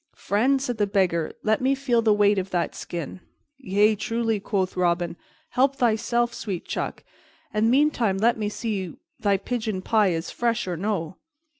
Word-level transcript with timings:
"Friend," 0.15 0.59
said 0.59 0.79
the 0.79 0.87
Beggar, 0.87 1.33
"let 1.43 1.61
me 1.61 1.75
feel 1.75 2.01
the 2.01 2.11
weight 2.11 2.39
of 2.39 2.49
that 2.49 2.73
skin. 2.73 3.19
"Yea, 3.59 3.95
truly," 3.95 4.39
quoth 4.39 4.75
Robin, 4.75 5.15
"help 5.49 5.75
thyself, 5.75 6.33
sweet 6.33 6.65
chuck, 6.65 7.03
and 7.53 7.69
meantime 7.69 8.17
let 8.17 8.35
me 8.35 8.49
see 8.49 8.87
whether 8.87 8.97
thy 9.19 9.37
pigeon 9.37 9.83
pie 9.83 10.07
is 10.09 10.31
fresh 10.31 10.67
or 10.67 10.75
no." 10.75 11.17